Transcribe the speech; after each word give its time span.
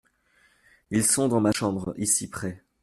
Ils 0.89 1.05
sont 1.05 1.27
dans 1.27 1.39
ma 1.41 1.51
chambre 1.51 1.93
ici 1.95 2.27
près. 2.27 2.63